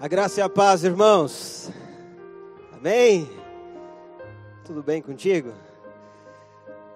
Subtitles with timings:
[0.00, 1.70] A graça e a paz, irmãos.
[2.72, 3.28] Amém?
[4.64, 5.52] Tudo bem contigo?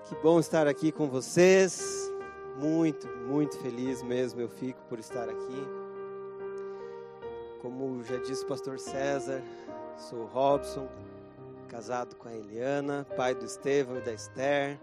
[0.04, 2.11] Que bom estar aqui com vocês.
[2.56, 5.69] Muito, muito feliz mesmo eu fico por estar aqui.
[7.61, 9.42] Como já disse o pastor César,
[9.98, 10.88] sou o Robson,
[11.68, 14.80] casado com a Eliana, pai do Estevão e da Esther.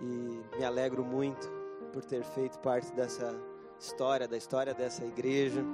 [0.00, 1.50] E me alegro muito
[1.92, 3.34] por ter feito parte dessa
[3.80, 5.64] história, da história dessa igreja.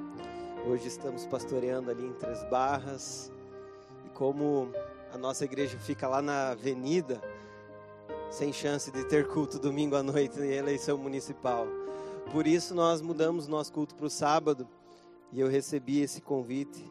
[0.64, 3.30] Hoje estamos pastoreando ali em Três Barras.
[4.04, 4.72] E como
[5.12, 7.20] a nossa igreja fica lá na avenida,
[8.30, 11.66] sem chance de ter culto domingo à noite em eleição municipal.
[12.32, 14.66] Por isso nós mudamos nosso culto para o sábado
[15.32, 16.84] e eu recebi esse convite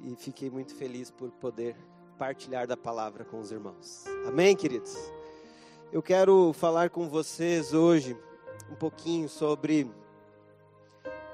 [0.00, 1.76] e fiquei muito feliz por poder
[2.18, 4.04] partilhar da palavra com os irmãos.
[4.26, 4.96] Amém, queridos?
[5.92, 8.16] Eu quero falar com vocês hoje
[8.70, 9.90] um pouquinho sobre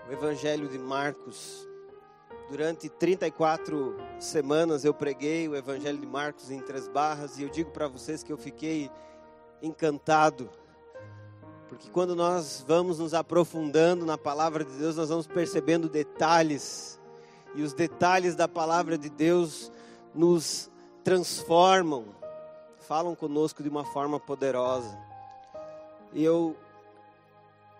[0.09, 1.67] o Evangelho de Marcos.
[2.49, 7.73] Durante 34 semanas eu preguei o Evangelho de Marcos em Três Barras e eu digo
[7.73, 8.89] para vocês que eu fiquei
[9.61, 10.49] encantado,
[11.69, 17.01] porque quando nós vamos nos aprofundando na palavra de Deus, nós vamos percebendo detalhes,
[17.55, 19.73] e os detalhes da palavra de Deus
[20.15, 20.71] nos
[21.03, 22.05] transformam,
[22.79, 24.97] falam conosco de uma forma poderosa.
[26.13, 26.55] E eu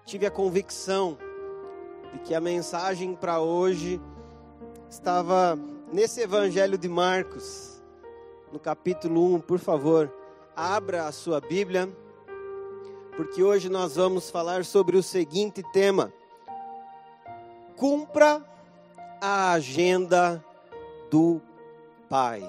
[0.05, 1.17] tive a convicção
[2.27, 4.01] que a mensagem para hoje
[4.91, 5.57] estava
[5.93, 7.81] nesse Evangelho de Marcos,
[8.53, 10.13] no capítulo 1, por favor,
[10.57, 11.89] abra a sua Bíblia,
[13.17, 16.13] porque hoje nós vamos falar sobre o seguinte tema:
[17.77, 18.45] cumpra
[19.21, 20.45] a agenda
[21.09, 21.41] do
[22.09, 22.43] Pai.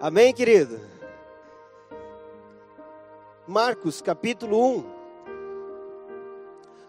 [0.00, 0.80] Amém, querido?
[3.46, 4.86] Marcos capítulo 1, no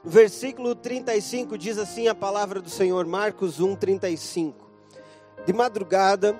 [0.05, 4.69] versículo 35 diz assim a palavra do Senhor, Marcos 1, 35.
[5.45, 6.39] De madrugada,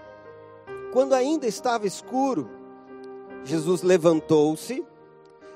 [0.94, 2.49] quando ainda estava escuro,
[3.44, 4.85] Jesus levantou-se,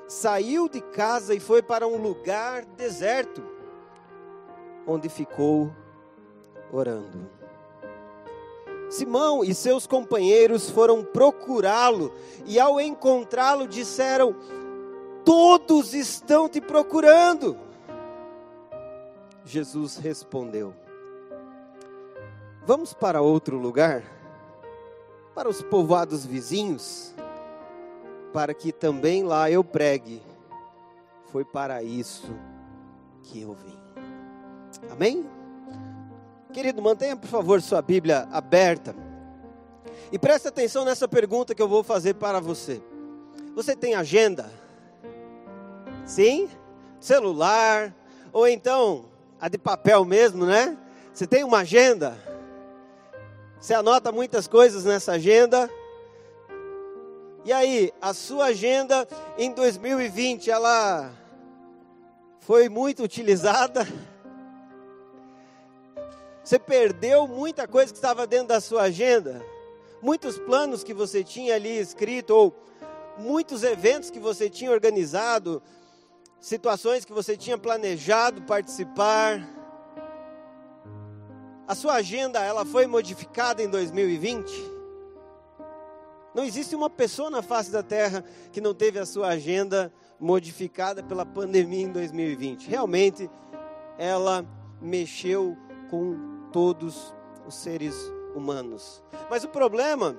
[0.08, 3.42] saiu de casa e foi para um lugar deserto,
[4.86, 5.70] onde ficou
[6.72, 7.30] orando.
[8.88, 12.12] Simão e seus companheiros foram procurá-lo
[12.44, 14.34] e, ao encontrá-lo, disseram:
[15.24, 17.69] Todos estão te procurando.
[19.44, 20.74] Jesus respondeu:
[22.64, 24.02] Vamos para outro lugar,
[25.34, 27.14] para os povoados vizinhos,
[28.32, 30.22] para que também lá eu pregue.
[31.26, 32.34] Foi para isso
[33.22, 33.78] que eu vim.
[34.90, 35.28] Amém?
[36.52, 38.94] Querido, mantenha por favor sua Bíblia aberta.
[40.12, 42.82] E preste atenção nessa pergunta que eu vou fazer para você.
[43.54, 44.50] Você tem agenda?
[46.04, 46.48] Sim?
[46.98, 47.94] Celular?
[48.32, 49.04] Ou então
[49.40, 50.76] a de papel mesmo, né?
[51.14, 52.18] Você tem uma agenda?
[53.58, 55.70] Você anota muitas coisas nessa agenda?
[57.44, 59.08] E aí, a sua agenda
[59.38, 61.10] em 2020, ela
[62.40, 63.88] foi muito utilizada?
[66.44, 69.42] Você perdeu muita coisa que estava dentro da sua agenda?
[70.02, 72.54] Muitos planos que você tinha ali escrito, ou
[73.16, 75.62] muitos eventos que você tinha organizado,
[76.40, 79.46] situações que você tinha planejado participar.
[81.68, 84.50] A sua agenda, ela foi modificada em 2020?
[86.34, 91.02] Não existe uma pessoa na face da terra que não teve a sua agenda modificada
[91.02, 92.68] pela pandemia em 2020.
[92.68, 93.30] Realmente,
[93.98, 94.44] ela
[94.80, 95.56] mexeu
[95.90, 97.14] com todos
[97.46, 97.94] os seres
[98.34, 99.02] humanos.
[99.28, 100.16] Mas o problema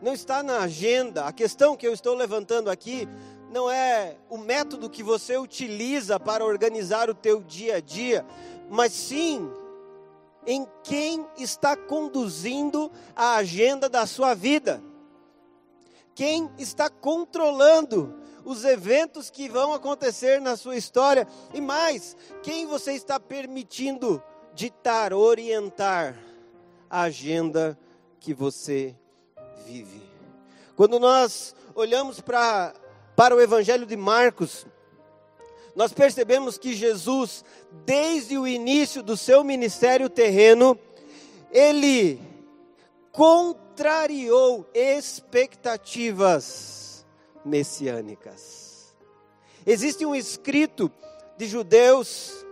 [0.00, 1.24] não está na agenda.
[1.24, 3.08] A questão que eu estou levantando aqui
[3.52, 8.24] não é o método que você utiliza para organizar o teu dia a dia,
[8.70, 9.48] mas sim
[10.46, 14.82] em quem está conduzindo a agenda da sua vida.
[16.14, 18.14] Quem está controlando
[18.44, 24.22] os eventos que vão acontecer na sua história e mais, quem você está permitindo
[24.54, 26.18] ditar, orientar
[26.90, 27.78] a agenda
[28.18, 28.96] que você
[29.64, 30.02] vive.
[30.74, 32.74] Quando nós olhamos para
[33.16, 34.66] para o Evangelho de Marcos,
[35.74, 37.42] nós percebemos que Jesus,
[37.84, 40.78] desde o início do seu ministério terreno,
[41.50, 42.20] ele
[43.10, 47.06] contrariou expectativas
[47.44, 48.94] messiânicas.
[49.66, 50.90] Existe um escrito
[51.36, 52.44] de judeus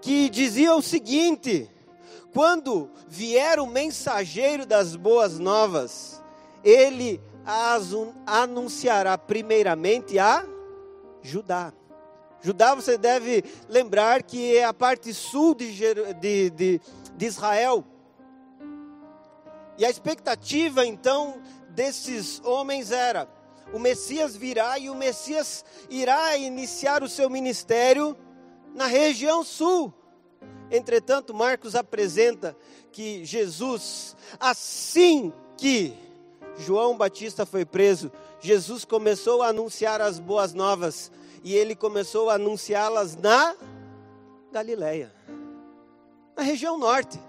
[0.00, 1.70] que dizia o seguinte:
[2.32, 6.20] quando vier o mensageiro das boas novas,
[6.62, 7.20] ele
[8.26, 10.44] anunciará primeiramente a
[11.22, 11.72] Judá.
[12.40, 15.72] Judá, você deve lembrar que é a parte sul de,
[16.20, 16.80] de, de,
[17.16, 17.84] de Israel.
[19.78, 23.26] E a expectativa então desses homens era:
[23.72, 28.16] o Messias virá e o Messias irá iniciar o seu ministério
[28.74, 29.92] na região sul.
[30.70, 32.56] Entretanto, Marcos apresenta
[32.92, 36.03] que Jesus, assim que
[36.58, 38.10] João Batista foi preso,
[38.40, 41.10] Jesus começou a anunciar as boas novas
[41.42, 43.54] e ele começou a anunciá-las na
[44.52, 45.12] Galileia,
[46.36, 47.20] na região norte,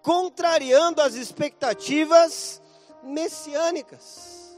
[0.00, 2.62] contrariando as expectativas
[3.02, 4.56] messiânicas.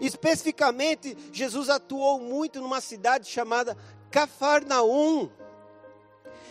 [0.00, 3.76] Especificamente, Jesus atuou muito numa cidade chamada
[4.10, 5.30] Cafarnaum.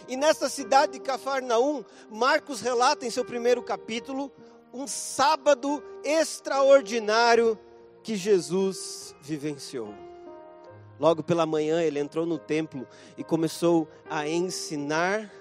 [0.07, 4.31] E nessa cidade de Cafarnaum, Marcos relata em seu primeiro capítulo
[4.75, 7.57] um sábado extraordinário
[8.03, 9.93] que Jesus vivenciou.
[10.99, 12.85] Logo pela manhã ele entrou no templo
[13.17, 15.31] e começou a ensinar,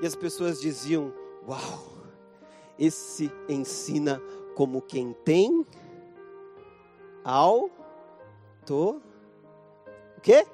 [0.00, 1.12] e as pessoas diziam:
[1.46, 1.92] Uau,
[2.78, 4.22] esse ensina
[4.54, 5.66] como quem tem
[7.24, 9.02] auto
[10.16, 10.46] o quê?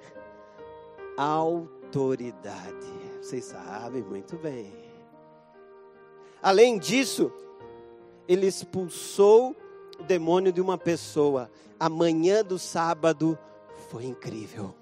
[1.17, 2.87] Autoridade.
[3.21, 4.73] Vocês sabem muito bem.
[6.43, 7.31] Além disso,
[8.31, 9.57] ele expulsou
[9.99, 11.51] o demônio de uma pessoa.
[11.81, 13.37] A manhã do sábado
[13.89, 14.73] foi incrível.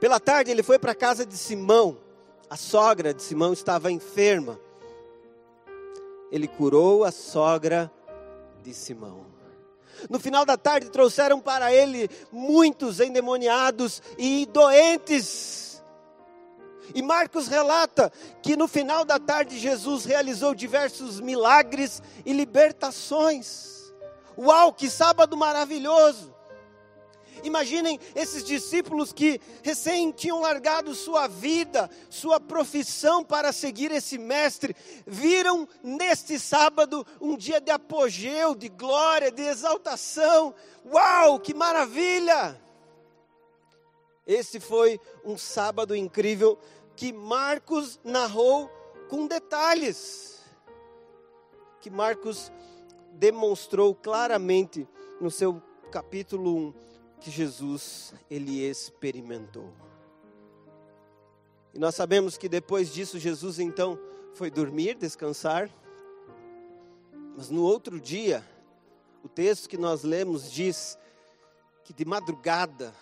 [0.00, 1.98] Pela tarde ele foi para a casa de Simão.
[2.48, 4.58] A sogra de Simão estava enferma.
[6.30, 7.92] Ele curou a sogra
[8.62, 9.26] de Simão.
[10.08, 15.71] No final da tarde trouxeram para ele muitos endemoniados e doentes.
[16.94, 18.12] E Marcos relata
[18.42, 23.92] que no final da tarde Jesus realizou diversos milagres e libertações.
[24.36, 26.32] Uau, que sábado maravilhoso!
[27.42, 34.76] Imaginem esses discípulos que recém tinham largado sua vida, sua profissão para seguir esse mestre,
[35.06, 40.54] viram neste sábado um dia de apogeu, de glória, de exaltação.
[40.86, 42.60] Uau, que maravilha!
[44.32, 46.58] Esse foi um sábado incrível
[46.96, 48.70] que Marcos narrou
[49.10, 50.42] com detalhes.
[51.82, 52.50] Que Marcos
[53.12, 54.88] demonstrou claramente
[55.20, 56.74] no seu capítulo 1
[57.20, 59.70] que Jesus ele experimentou.
[61.74, 63.98] E nós sabemos que depois disso Jesus então
[64.32, 65.70] foi dormir, descansar.
[67.36, 68.42] Mas no outro dia,
[69.22, 70.98] o texto que nós lemos diz
[71.84, 72.94] que de madrugada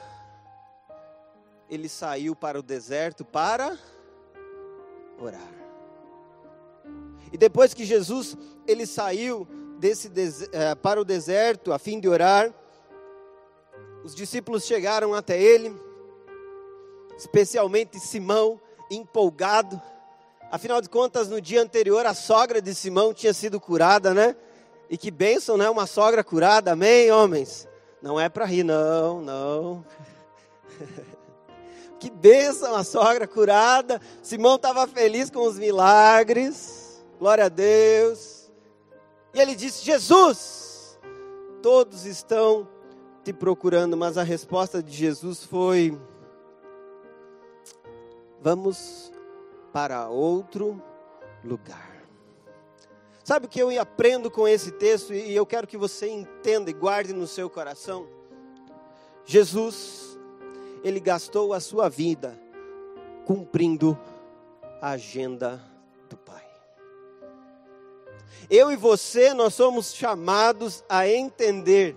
[1.71, 3.79] ele saiu para o deserto para
[5.19, 5.53] orar.
[7.33, 8.37] E depois que Jesus
[8.67, 9.47] ele saiu
[9.79, 10.11] desse
[10.53, 12.53] eh, para o deserto a fim de orar,
[14.03, 15.75] os discípulos chegaram até ele,
[17.17, 19.81] especialmente Simão, empolgado.
[20.51, 24.35] Afinal de contas, no dia anterior, a sogra de Simão tinha sido curada, né?
[24.89, 25.71] E que bênção, né?
[25.71, 27.69] Uma sogra curada, amém, homens?
[28.03, 29.85] Não é para rir, não, não.
[32.01, 34.01] que bênção, a sogra curada.
[34.23, 38.51] Simão estava feliz com os milagres, glória a Deus.
[39.35, 40.99] E ele disse: Jesus,
[41.63, 42.67] todos estão
[43.23, 46.01] te procurando, mas a resposta de Jesus foi:
[48.41, 49.13] vamos
[49.71, 50.83] para outro
[51.45, 51.91] lugar.
[53.23, 56.73] Sabe o que eu aprendo com esse texto e eu quero que você entenda e
[56.73, 58.09] guarde no seu coração?
[59.25, 60.10] Jesus,
[60.83, 62.39] ele gastou a sua vida
[63.27, 63.99] cumprindo
[64.81, 65.63] a agenda
[66.09, 66.45] do Pai.
[68.49, 71.97] Eu e você, nós somos chamados a entender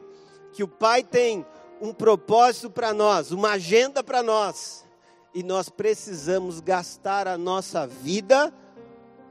[0.51, 1.45] que o Pai tem
[1.81, 4.85] um propósito para nós, uma agenda para nós,
[5.33, 8.53] e nós precisamos gastar a nossa vida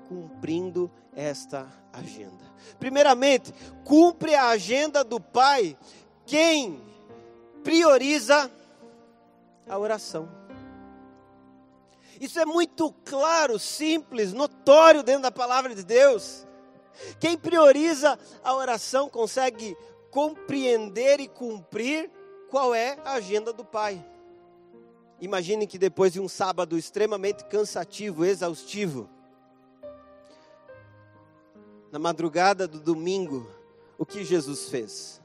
[0.09, 2.43] cumprindo esta agenda.
[2.79, 3.55] Primeiramente,
[3.85, 5.77] cumpre a agenda do Pai
[6.27, 6.81] quem
[7.63, 8.51] prioriza
[9.69, 10.29] a oração.
[12.21, 16.47] Isso é muito claro, simples, notório dentro da palavra de Deus.
[17.19, 19.77] Quem prioriza a oração consegue
[20.11, 22.11] compreender e cumprir
[22.51, 24.05] qual é a agenda do Pai.
[25.21, 29.09] Imagine que depois de um sábado extremamente cansativo, exaustivo,
[31.91, 33.49] na madrugada do domingo,
[33.97, 35.21] o que Jesus fez?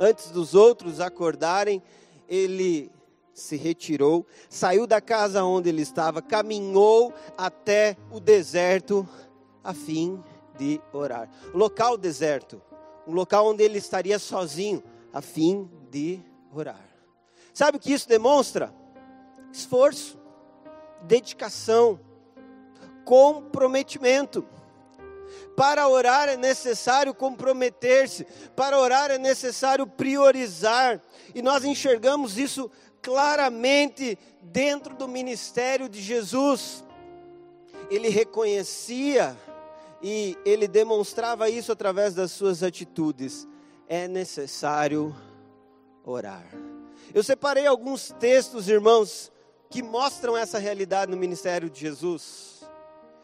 [0.00, 1.82] Antes dos outros acordarem,
[2.28, 2.90] ele
[3.32, 9.08] se retirou, saiu da casa onde ele estava, caminhou até o deserto
[9.62, 10.22] a fim
[10.58, 11.30] de orar.
[11.54, 12.60] Local deserto
[13.08, 16.20] um local onde ele estaria sozinho, a fim de
[16.52, 16.84] orar.
[17.54, 18.72] Sabe o que isso demonstra?
[19.50, 20.18] Esforço,
[21.02, 21.98] dedicação,
[23.06, 24.46] comprometimento.
[25.56, 31.00] Para orar é necessário comprometer-se, para orar é necessário priorizar,
[31.34, 32.70] e nós enxergamos isso
[33.02, 36.84] claramente dentro do ministério de Jesus.
[37.90, 39.36] Ele reconhecia
[40.02, 43.46] e ele demonstrava isso através das suas atitudes.
[43.88, 45.14] É necessário
[46.04, 46.46] orar.
[47.14, 49.32] Eu separei alguns textos, irmãos,
[49.70, 52.57] que mostram essa realidade no ministério de Jesus.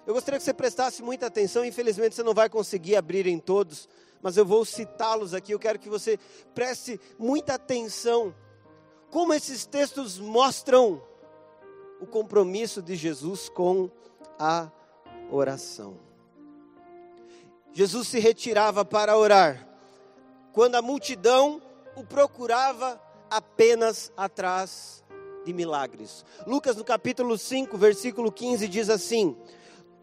[0.07, 3.89] Eu gostaria que você prestasse muita atenção, infelizmente você não vai conseguir abrir em todos,
[4.21, 5.53] mas eu vou citá-los aqui.
[5.53, 6.19] Eu quero que você
[6.55, 8.35] preste muita atenção
[9.11, 11.03] como esses textos mostram
[12.01, 13.91] o compromisso de Jesus com
[14.39, 14.71] a
[15.31, 15.99] oração.
[17.73, 19.67] Jesus se retirava para orar,
[20.53, 21.63] quando a multidão
[21.97, 25.03] o procurava apenas atrás
[25.45, 26.25] de milagres.
[26.47, 29.37] Lucas no capítulo 5, versículo 15 diz assim: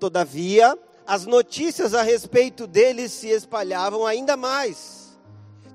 [0.02, 5.16] Todavia, as notícias a respeito dele se espalhavam ainda mais,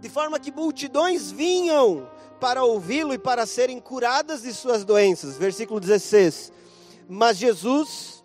[0.00, 5.38] de forma que multidões vinham para ouvi-lo e para serem curadas de suas doenças.
[5.38, 6.52] Versículo 16.
[7.09, 8.25] Mas Jesus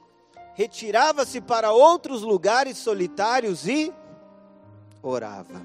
[0.56, 3.94] retirava-se para outros lugares solitários e
[5.04, 5.62] orava.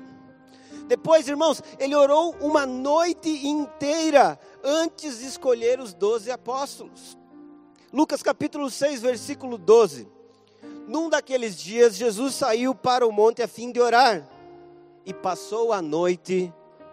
[0.87, 7.17] Depois, irmãos, ele orou uma noite inteira antes de escolher os doze apóstolos.
[7.91, 10.15] Lucas capítulo 6, versículo 12.
[10.87, 14.29] Num daqueles dias, Jesus saiu para o monte a fim de orar
[15.05, 16.53] e passou a noite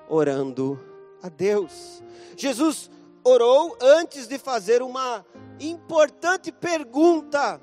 [0.10, 0.80] orando
[1.22, 2.02] a Deus.
[2.36, 2.90] Jesus
[3.24, 5.26] orou antes de fazer uma
[5.60, 7.62] importante pergunta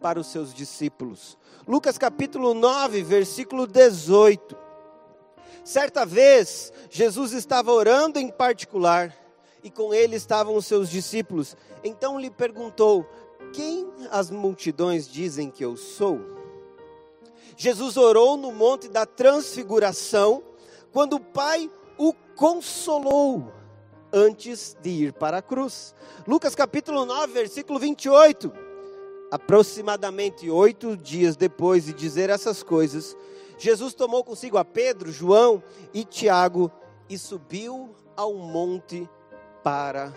[0.00, 1.38] para os seus discípulos.
[1.66, 4.56] Lucas capítulo 9, versículo 18.
[5.64, 9.16] Certa vez, Jesus estava orando em particular
[9.62, 11.56] e com ele estavam os seus discípulos.
[11.84, 13.06] Então lhe perguntou:
[13.52, 16.20] quem as multidões dizem que eu sou?
[17.56, 20.42] Jesus orou no Monte da Transfiguração,
[20.90, 23.52] quando o Pai o consolou
[24.12, 25.94] antes de ir para a cruz.
[26.26, 28.52] Lucas capítulo 9, versículo 28.
[29.30, 33.16] Aproximadamente oito dias depois de dizer essas coisas,
[33.58, 35.62] Jesus tomou consigo a Pedro, João
[35.94, 36.70] e Tiago
[37.08, 39.08] e subiu ao monte
[39.62, 40.12] para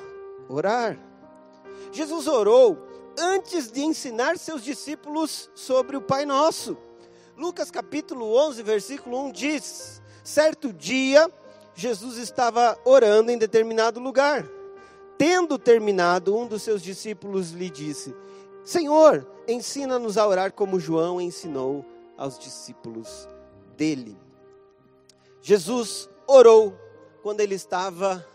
[0.49, 0.97] orar.
[1.91, 6.77] Jesus orou antes de ensinar seus discípulos sobre o Pai Nosso.
[7.37, 11.29] Lucas capítulo 11, versículo 1 diz: Certo dia,
[11.73, 14.47] Jesus estava orando em determinado lugar.
[15.17, 18.15] Tendo terminado, um dos seus discípulos lhe disse:
[18.63, 21.85] Senhor, ensina-nos a orar como João ensinou
[22.17, 23.27] aos discípulos
[23.77, 24.17] dele.
[25.41, 26.75] Jesus orou
[27.21, 28.25] quando ele estava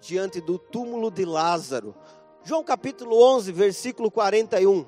[0.00, 1.94] diante do túmulo de Lázaro.
[2.42, 4.86] João capítulo 11, versículo 41.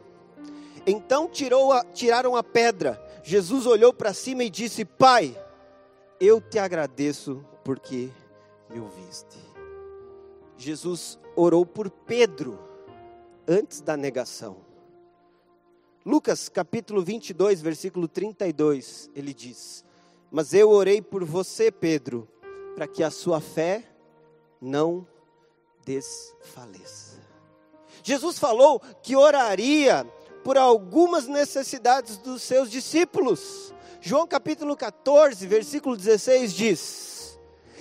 [0.87, 3.01] Então tirou a, tiraram a pedra.
[3.23, 5.37] Jesus olhou para cima e disse: Pai,
[6.19, 8.11] eu te agradeço porque
[8.71, 9.39] me ouviste.
[10.57, 12.59] Jesus orou por Pedro
[13.47, 14.57] antes da negação.
[16.05, 19.85] Lucas capítulo 22, versículo 32, ele diz:
[20.31, 22.27] Mas eu orei por você, Pedro,
[22.75, 23.85] para que a sua fé
[24.61, 25.07] não
[25.85, 27.22] desfaleça.
[28.03, 30.07] Jesus falou que oraria
[30.43, 33.73] por algumas necessidades dos seus discípulos.
[34.01, 37.39] João capítulo 14, versículo 16 diz: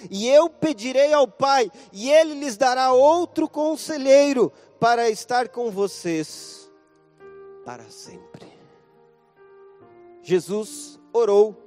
[0.09, 6.71] E eu pedirei ao Pai, e ele lhes dará outro conselheiro para estar com vocês
[7.65, 8.51] para sempre.
[10.23, 11.57] Jesus orou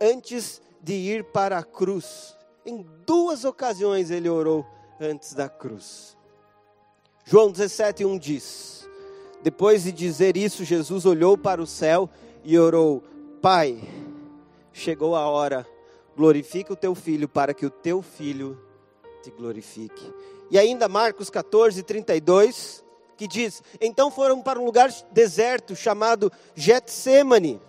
[0.00, 2.36] antes de ir para a cruz.
[2.64, 4.66] Em duas ocasiões ele orou
[5.00, 6.16] antes da cruz.
[7.24, 8.88] João 17, 1 diz:
[9.42, 12.10] Depois de dizer isso, Jesus olhou para o céu
[12.44, 13.02] e orou:
[13.40, 13.80] Pai,
[14.72, 15.66] chegou a hora,
[16.16, 18.58] glorifica o teu filho, para que o teu filho
[19.22, 20.12] te glorifique.
[20.50, 22.84] E ainda Marcos 14, 32,
[23.16, 27.60] que diz: Então foram para um lugar deserto chamado Getsemane.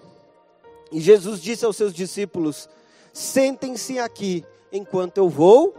[0.92, 2.68] E Jesus disse aos seus discípulos:
[3.14, 5.76] Sentem-se aqui enquanto eu vou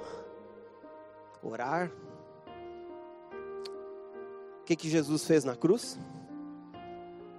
[1.43, 1.91] orar.
[4.65, 5.99] O que, que Jesus fez na cruz?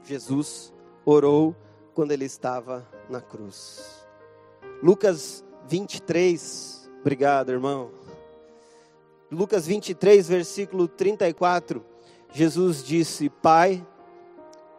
[0.03, 0.71] Jesus
[1.03, 1.55] orou
[1.95, 4.05] quando ele estava na cruz.
[4.83, 7.89] Lucas 23, obrigado, irmão.
[9.31, 11.83] Lucas 23, versículo 34,
[12.31, 13.83] Jesus disse: Pai,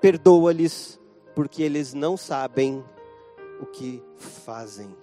[0.00, 1.00] perdoa-lhes,
[1.34, 2.84] porque eles não sabem
[3.60, 4.94] o que fazem.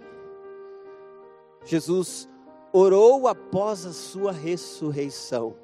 [1.65, 2.29] Jesus
[2.71, 5.62] orou após a sua ressurreição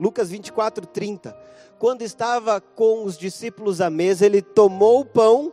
[0.00, 1.36] Lucas 24, 30.
[1.78, 5.52] Quando estava com os discípulos à mesa, ele tomou o pão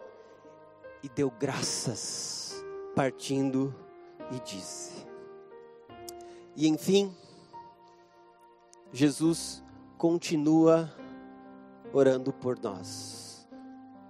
[1.04, 2.64] e deu graças,
[2.96, 3.76] partindo
[4.32, 5.06] e disse.
[6.56, 7.14] E enfim,
[8.94, 9.62] Jesus
[9.98, 10.94] continua
[11.92, 13.48] orando por nós.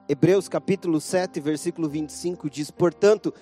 [0.07, 3.33] Hebreus capítulo 7, versículo 25 diz: Portanto,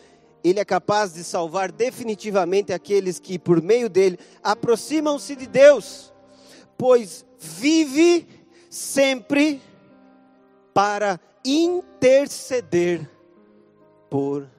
[0.43, 6.14] Ele é capaz de salvar definitivamente aqueles que, por meio dele, aproximam-se de Deus,
[6.77, 8.27] pois vive
[8.69, 9.61] sempre
[10.73, 13.09] para interceder
[14.09, 14.49] por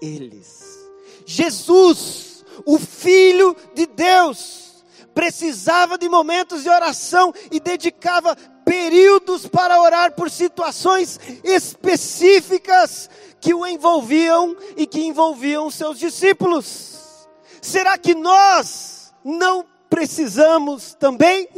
[0.00, 0.78] eles.
[1.26, 10.12] Jesus, o Filho de Deus, precisava de momentos de oração e dedicava períodos para orar
[10.12, 17.28] por situações específicas que o envolviam e que envolviam seus discípulos.
[17.60, 21.48] Será que nós não precisamos também?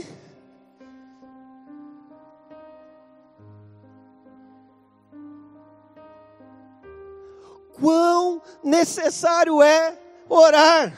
[7.79, 9.99] Quão necessário é
[10.29, 10.97] orar.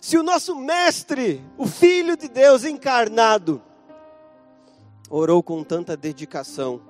[0.00, 3.62] Se o nosso mestre, o Filho de Deus encarnado,
[5.10, 6.80] orou com tanta dedicação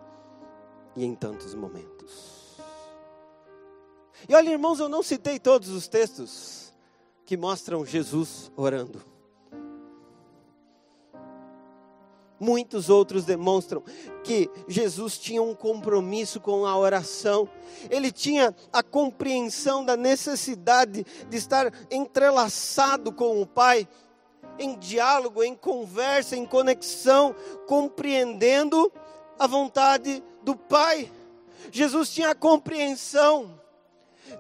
[0.97, 2.59] e em tantos momentos.
[4.29, 6.73] E olha, irmãos, eu não citei todos os textos
[7.25, 9.14] que mostram Jesus orando.
[12.39, 13.83] Muitos outros demonstram
[14.25, 17.49] que Jesus tinha um compromisso com a oração,
[17.89, 23.87] ele tinha a compreensão da necessidade de estar entrelaçado com o Pai,
[24.59, 27.35] em diálogo, em conversa, em conexão,
[27.67, 28.93] compreendendo
[29.39, 31.11] a vontade do Pai.
[31.71, 33.61] Jesus tinha a compreensão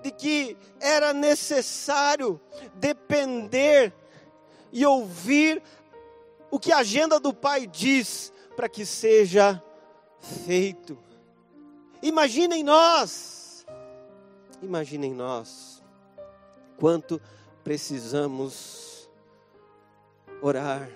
[0.02, 2.40] de que era necessário
[2.74, 3.92] depender
[4.72, 5.62] e ouvir
[6.54, 9.61] o que a agenda do Pai diz para que seja
[10.46, 10.96] feito.
[12.00, 13.66] Imaginem nós,
[14.62, 15.83] imaginem nós,
[16.78, 17.20] quanto
[17.64, 19.11] precisamos
[20.40, 20.88] orar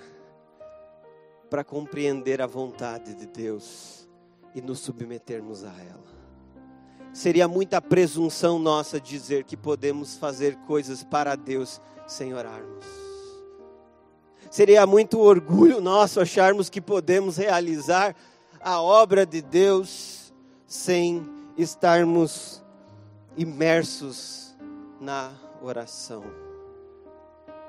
[1.51, 4.09] para compreender a vontade de Deus
[4.55, 6.19] e nos submetermos a ela.
[7.13, 13.08] Seria muita presunção nossa dizer que podemos fazer coisas para Deus sem orarmos.
[14.51, 18.15] Seria muito orgulho nosso acharmos que podemos realizar
[18.61, 20.33] a obra de Deus
[20.67, 22.63] sem estarmos
[23.37, 24.57] imersos
[25.01, 25.33] na
[25.63, 26.25] oração.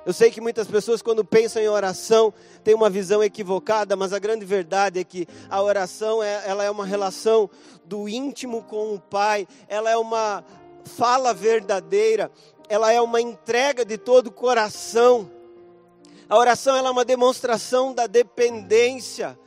[0.05, 4.19] Eu sei que muitas pessoas, quando pensam em oração, têm uma visão equivocada, mas a
[4.19, 7.49] grande verdade é que a oração é, ela é uma relação
[7.85, 10.43] do íntimo com o Pai, ela é uma
[10.83, 12.31] fala verdadeira,
[12.69, 15.29] ela é uma entrega de todo o coração.
[16.29, 19.37] A oração é uma demonstração da dependência.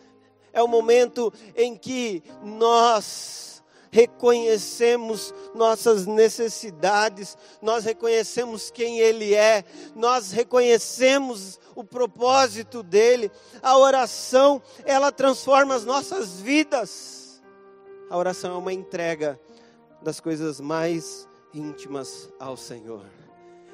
[0.53, 9.65] É o momento em que nós reconhecemos nossas necessidades, nós reconhecemos quem Ele é,
[9.95, 13.31] nós reconhecemos o propósito dele.
[13.63, 17.43] A oração, ela transforma as nossas vidas.
[18.11, 19.39] A oração é uma entrega
[20.03, 23.05] das coisas mais íntimas ao Senhor.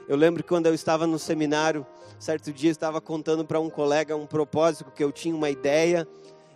[0.08, 1.86] Eu lembro que quando eu estava no seminário,
[2.18, 6.06] certo dia estava contando para um colega um propósito que eu tinha uma ideia,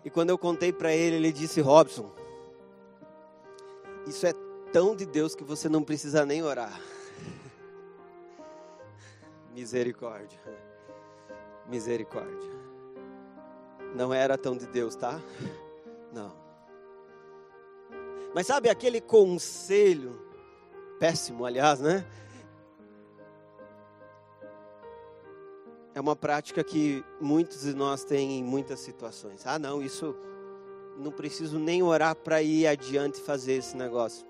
[0.04, 2.10] e quando eu contei para ele, ele disse: Robson,
[4.06, 4.32] isso é
[4.72, 6.80] tão de Deus que você não precisa nem orar.
[9.54, 10.40] Misericórdia.
[11.68, 12.50] Misericórdia.
[13.94, 15.20] Não era tão de Deus, tá?
[16.12, 16.32] Não.
[18.34, 20.18] Mas sabe aquele conselho,
[20.98, 22.04] péssimo, aliás, né?
[25.94, 29.46] É uma prática que muitos de nós têm em muitas situações.
[29.46, 30.16] Ah, não, isso
[30.96, 34.26] não preciso nem orar para ir adiante e fazer esse negócio.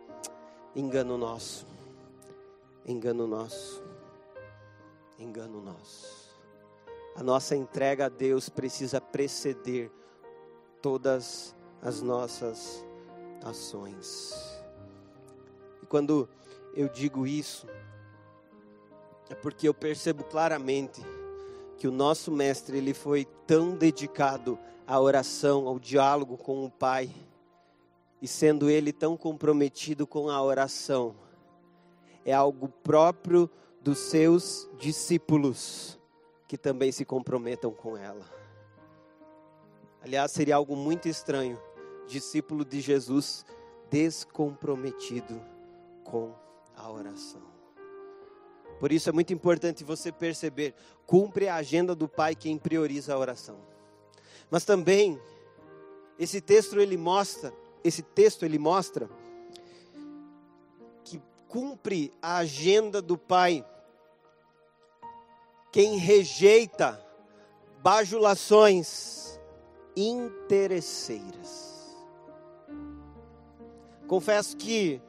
[0.75, 1.67] Engano nosso.
[2.85, 3.83] Engano nosso.
[5.19, 6.33] Engano nosso.
[7.15, 9.91] A nossa entrega a Deus precisa preceder
[10.81, 12.85] todas as nossas
[13.45, 14.35] ações.
[15.83, 16.29] E quando
[16.75, 17.67] eu digo isso,
[19.31, 21.03] é porque eu percebo claramente
[21.77, 27.11] que o nosso mestre ele foi tão dedicado à oração, ao diálogo com o Pai,
[28.21, 31.15] e sendo ele tão comprometido com a oração,
[32.25, 35.99] é algo próprio dos seus discípulos
[36.47, 38.25] que também se comprometam com ela.
[40.03, 41.59] Aliás, seria algo muito estranho,
[42.07, 43.45] discípulo de Jesus
[43.91, 45.41] descomprometido
[46.03, 46.33] com
[46.75, 47.52] a oração.
[48.83, 50.75] Por isso é muito importante você perceber,
[51.07, 53.57] cumpre a agenda do Pai quem prioriza a oração.
[54.51, 55.21] Mas também
[56.19, 59.09] esse texto ele mostra, esse texto ele mostra
[61.05, 63.65] que cumpre a agenda do Pai.
[65.71, 67.01] Quem rejeita
[67.85, 69.39] bajulações
[69.95, 71.97] interesseiras.
[74.09, 75.01] Confesso que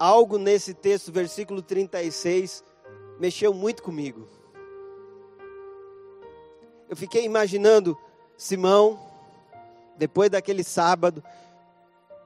[0.00, 2.64] algo nesse texto, versículo 36,
[3.18, 4.26] mexeu muito comigo.
[6.88, 7.96] Eu fiquei imaginando
[8.34, 8.98] Simão,
[9.98, 11.22] depois daquele sábado,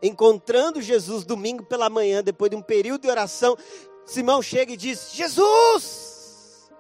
[0.01, 3.59] encontrando Jesus domingo pela manhã, depois de um período de oração,
[4.07, 6.71] Simão chega e diz: Jesus,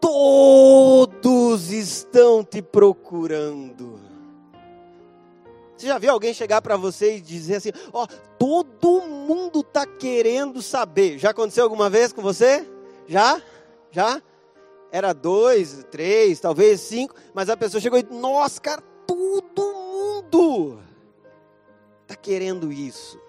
[0.00, 4.05] todos estão te procurando.
[5.76, 8.06] Você já viu alguém chegar para você e dizer assim: Ó,
[8.38, 11.18] todo mundo está querendo saber.
[11.18, 12.66] Já aconteceu alguma vez com você?
[13.06, 13.40] Já?
[13.90, 14.22] Já?
[14.90, 20.80] Era dois, três, talvez cinco, mas a pessoa chegou e nossa, cara, todo mundo
[22.02, 23.20] está querendo isso.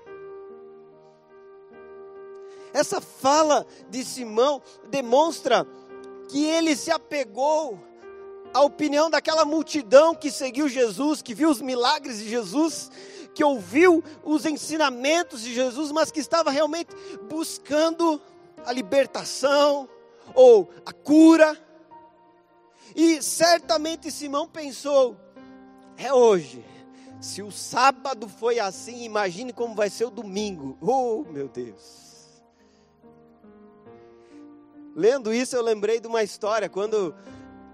[2.73, 5.65] Essa fala de Simão demonstra
[6.29, 7.79] que ele se apegou
[8.57, 12.89] à opinião daquela multidão que seguiu Jesus, que viu os milagres de Jesus,
[13.35, 16.89] que ouviu os ensinamentos de Jesus, mas que estava realmente
[17.29, 18.19] buscando
[18.65, 19.87] a libertação
[20.33, 21.55] ou a cura.
[22.95, 25.15] E certamente Simão pensou:
[25.95, 26.65] é hoje.
[27.21, 30.77] Se o sábado foi assim, imagine como vai ser o domingo.
[30.81, 32.41] Oh, meu Deus.
[34.95, 37.15] Lendo isso, eu lembrei de uma história quando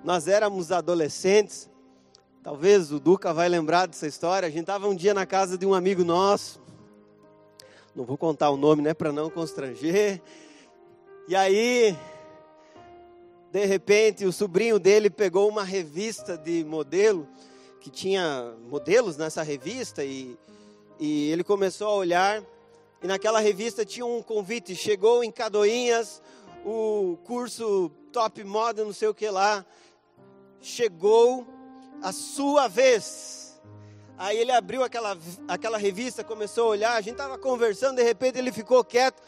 [0.03, 1.69] nós éramos adolescentes.
[2.43, 4.47] Talvez o Duca vai lembrar dessa história.
[4.47, 6.61] A gente estava um dia na casa de um amigo nosso.
[7.95, 10.21] Não vou contar o nome, né, para não constranger.
[11.27, 11.97] E aí,
[13.49, 17.25] de repente, o sobrinho dele pegou uma revista de modelo,
[17.79, 20.37] que tinha modelos nessa revista, e,
[20.99, 22.43] e ele começou a olhar.
[23.01, 26.21] E naquela revista tinha um convite: chegou em Cadoinhas
[26.65, 29.65] o curso Top Moda, não sei o que lá.
[30.63, 31.45] Chegou
[32.01, 33.61] a sua vez.
[34.17, 38.39] Aí ele abriu aquela, aquela revista, começou a olhar, a gente estava conversando, de repente
[38.39, 39.21] ele ficou quieto.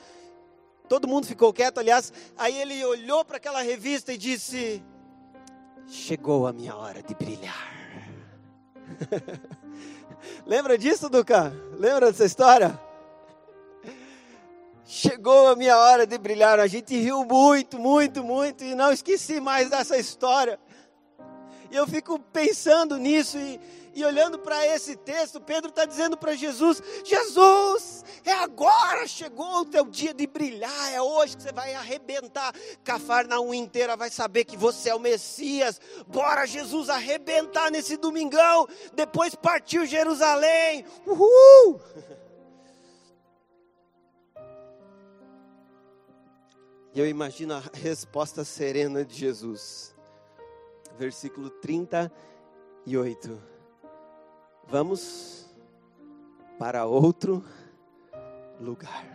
[0.88, 2.14] Todo mundo ficou quieto, aliás.
[2.38, 4.82] Aí ele olhou para aquela revista e disse:
[5.86, 7.76] Chegou a minha hora de brilhar.
[10.48, 11.52] Lembra disso, Duca?
[11.78, 12.80] Lembra dessa história?
[14.86, 16.62] Chegou a minha hora de brilhar.
[16.62, 20.58] A gente riu muito, muito, muito e não esqueci mais dessa história.
[21.76, 23.60] Eu fico pensando nisso e,
[23.94, 29.66] e olhando para esse texto, Pedro está dizendo para Jesus: Jesus, é agora, chegou o
[29.66, 32.54] teu dia de brilhar, é hoje que você vai arrebentar.
[32.84, 35.80] Cafarnaum inteira vai saber que você é o Messias.
[36.08, 38.68] Bora, Jesus, arrebentar nesse domingão.
[38.94, 40.86] Depois partiu Jerusalém.
[41.06, 41.82] Uhul!
[46.94, 49.95] E eu imagino a resposta serena de Jesus.
[50.98, 53.56] Versículo 38
[54.68, 55.46] vamos
[56.58, 57.44] para outro
[58.60, 59.14] lugar.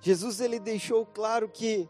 [0.00, 1.88] Jesus ele deixou claro que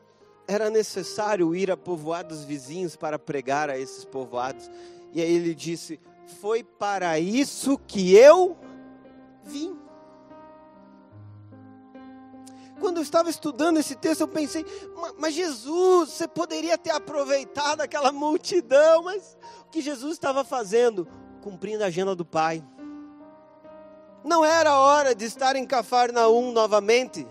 [0.49, 4.71] era necessário ir a povoados vizinhos para pregar a esses povoados.
[5.13, 6.01] E aí ele disse:
[6.41, 8.57] Foi para isso que eu
[9.43, 9.77] vim.
[12.81, 14.65] Quando eu estava estudando esse texto, eu pensei,
[15.19, 21.09] mas Jesus, você poderia ter aproveitado aquela multidão, mas o que Jesus estava fazendo?
[21.41, 22.63] Cumprindo a agenda do Pai.
[24.23, 27.27] Não era hora de estar em Cafarnaum novamente.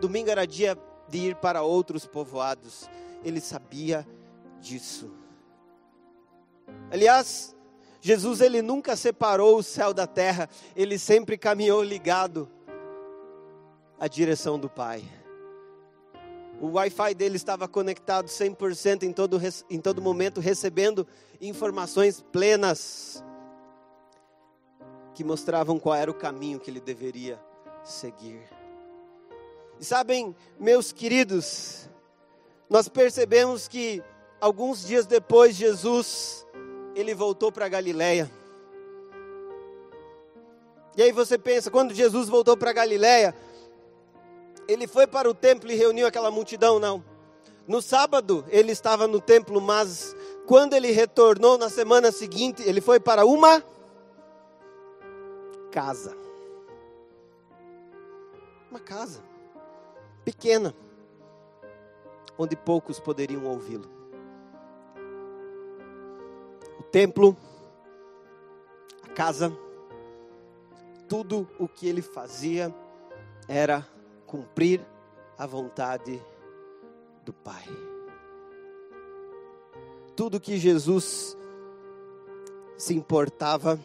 [0.00, 0.76] Domingo era dia
[1.08, 2.88] de ir para outros povoados.
[3.22, 4.06] Ele sabia
[4.60, 5.12] disso.
[6.90, 7.54] Aliás,
[8.00, 12.50] Jesus ele nunca separou o céu da terra, ele sempre caminhou ligado
[14.04, 15.02] a direção do Pai.
[16.60, 19.40] O Wi-Fi dele estava conectado 100% em todo,
[19.70, 21.06] em todo momento, recebendo
[21.40, 23.24] informações plenas
[25.14, 27.40] que mostravam qual era o caminho que ele deveria
[27.82, 28.42] seguir.
[29.80, 31.88] E sabem, meus queridos,
[32.68, 34.02] nós percebemos que
[34.38, 36.46] alguns dias depois Jesus
[36.94, 38.30] ele voltou para Galiléia.
[40.94, 43.34] E aí você pensa, quando Jesus voltou para Galiléia,
[44.68, 47.04] ele foi para o templo e reuniu aquela multidão, não.
[47.66, 50.14] No sábado ele estava no templo, mas
[50.46, 53.62] quando ele retornou na semana seguinte, ele foi para uma
[55.70, 56.16] casa.
[58.70, 59.22] Uma casa
[60.24, 60.74] pequena,
[62.36, 63.94] onde poucos poderiam ouvi-lo.
[66.94, 67.36] templo,
[69.02, 69.52] a casa,
[71.08, 72.72] tudo o que ele fazia
[73.48, 73.84] era
[74.26, 74.80] cumprir
[75.38, 76.22] a vontade
[77.24, 77.64] do Pai.
[80.16, 81.36] Tudo que Jesus
[82.76, 83.78] se importava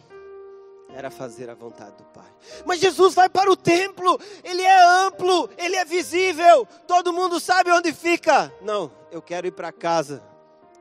[0.94, 2.30] era fazer a vontade do Pai.
[2.66, 7.72] Mas Jesus vai para o templo, ele é amplo, ele é visível, todo mundo sabe
[7.72, 8.54] onde fica.
[8.62, 10.24] Não, eu quero ir para casa.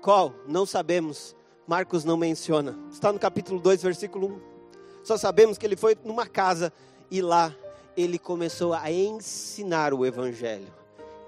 [0.00, 0.34] Qual?
[0.46, 1.36] Não sabemos.
[1.66, 2.78] Marcos não menciona.
[2.90, 5.04] Está no capítulo 2, versículo 1.
[5.04, 6.72] Só sabemos que ele foi numa casa
[7.10, 7.54] e lá
[7.98, 10.72] ele começou a ensinar o evangelho.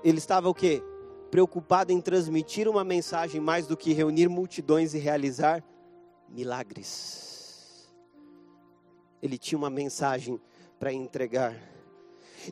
[0.05, 0.81] Ele estava o quê?
[1.29, 5.65] Preocupado em transmitir uma mensagem mais do que reunir multidões e realizar
[6.29, 7.91] milagres.
[9.21, 10.41] Ele tinha uma mensagem
[10.79, 11.57] para entregar.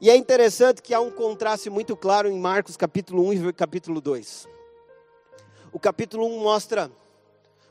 [0.03, 4.01] E é interessante que há um contraste muito claro em Marcos capítulo 1 e capítulo
[4.01, 4.49] 2.
[5.73, 6.91] O capítulo 1 mostra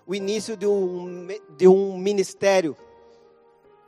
[0.06, 2.76] o início de um, de um ministério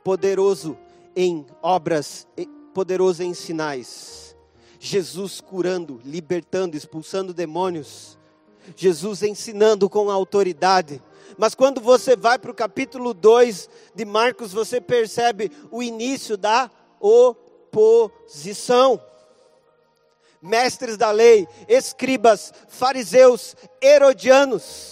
[0.04, 0.76] poderoso
[1.14, 2.26] em obras,
[2.72, 4.36] poderoso em sinais.
[4.78, 8.18] Jesus curando, libertando, expulsando demônios.
[8.76, 11.02] Jesus ensinando com autoridade.
[11.36, 16.70] Mas quando você vai para o capítulo 2 de Marcos, você percebe o início da
[16.98, 19.00] oposição.
[20.40, 24.89] Mestres da lei, escribas, fariseus, herodianos,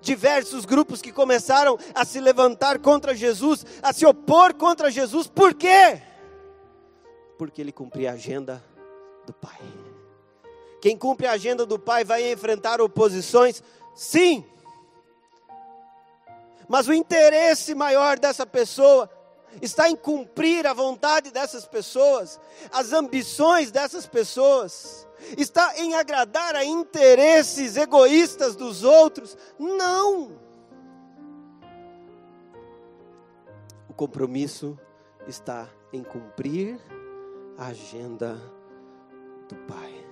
[0.00, 5.54] diversos grupos que começaram a se levantar contra Jesus, a se opor contra Jesus, por
[5.54, 6.00] quê?
[7.38, 8.62] Porque ele cumpria a agenda
[9.26, 9.58] do Pai.
[10.80, 13.62] Quem cumpre a agenda do Pai vai enfrentar oposições,
[13.94, 14.44] sim,
[16.70, 19.10] mas o interesse maior dessa pessoa
[19.60, 22.38] está em cumprir a vontade dessas pessoas,
[22.70, 25.04] as ambições dessas pessoas,
[25.36, 29.36] está em agradar a interesses egoístas dos outros.
[29.58, 30.38] Não!
[33.88, 34.78] O compromisso
[35.26, 36.80] está em cumprir
[37.58, 38.40] a agenda
[39.48, 40.06] do Pai.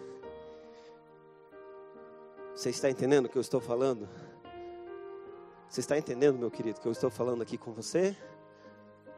[2.55, 4.09] Você está entendendo o que eu estou falando?
[5.69, 8.17] Você está entendendo, meu querido, que eu estou falando aqui com você?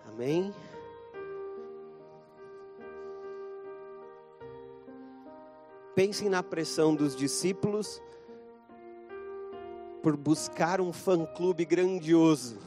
[0.06, 0.52] Amém?
[6.00, 8.00] Pensem na pressão dos discípulos
[10.02, 12.58] por buscar um fã-clube grandioso.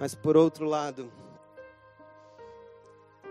[0.00, 1.12] Mas por outro lado,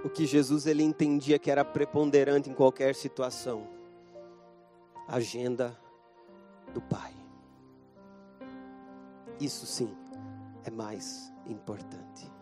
[0.06, 3.68] o que Jesus ele entendia que era preponderante em qualquer situação,
[5.08, 5.76] a agenda
[6.76, 7.16] do Pai.
[9.40, 9.90] Isso sim
[10.64, 12.37] é mais importante.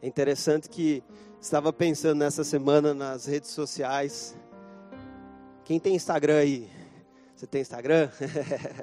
[0.00, 1.02] É interessante que
[1.40, 4.36] estava pensando nessa semana nas redes sociais.
[5.64, 6.70] Quem tem Instagram aí?
[7.34, 8.08] Você tem Instagram?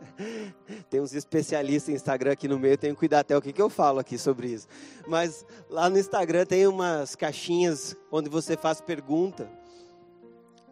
[0.89, 3.61] tem uns especialistas em Instagram aqui no meio, tenho que cuidar até o que, que
[3.61, 4.67] eu falo aqui sobre isso.
[5.07, 9.49] Mas lá no Instagram tem umas caixinhas onde você faz pergunta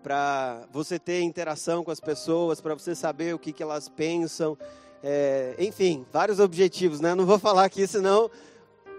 [0.02, 4.58] para você ter interação com as pessoas, para você saber o que, que elas pensam.
[5.02, 7.16] É, enfim, vários objetivos, né?
[7.16, 8.30] Não vou falar aqui, senão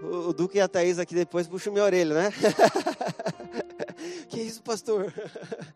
[0.04, 2.32] o, Duque e a Thaís aqui depois puxam minha orelha, né?
[4.28, 5.12] que isso, pastor?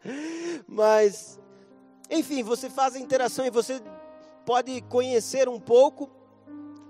[0.66, 1.40] Mas,
[2.10, 3.80] enfim, você faz a interação e você
[4.44, 6.10] pode conhecer um pouco